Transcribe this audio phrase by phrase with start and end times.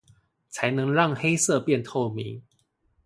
[0.49, 2.41] 才能讓黑色變透明